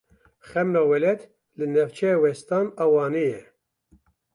[0.49, 1.21] Xemla Welêt
[1.57, 3.41] li navçeya Westan a Wanê ye.